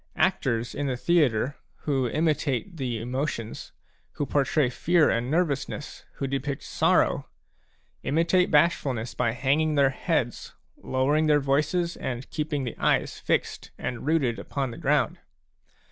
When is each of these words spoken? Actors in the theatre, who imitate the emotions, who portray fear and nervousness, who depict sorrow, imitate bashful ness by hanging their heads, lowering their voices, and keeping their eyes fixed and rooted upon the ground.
Actors 0.17 0.73
in 0.73 0.87
the 0.87 0.97
theatre, 0.97 1.57
who 1.81 2.09
imitate 2.09 2.77
the 2.77 2.97
emotions, 2.99 3.71
who 4.13 4.25
portray 4.25 4.67
fear 4.67 5.11
and 5.11 5.29
nervousness, 5.29 6.05
who 6.13 6.25
depict 6.25 6.63
sorrow, 6.63 7.27
imitate 8.01 8.49
bashful 8.49 8.95
ness 8.95 9.13
by 9.13 9.29
hanging 9.33 9.75
their 9.75 9.91
heads, 9.91 10.55
lowering 10.77 11.27
their 11.27 11.39
voices, 11.39 11.97
and 11.97 12.31
keeping 12.31 12.63
their 12.63 12.73
eyes 12.81 13.19
fixed 13.19 13.69
and 13.77 14.07
rooted 14.07 14.39
upon 14.39 14.71
the 14.71 14.77
ground. 14.79 15.19